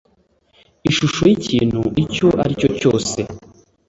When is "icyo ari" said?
2.03-2.53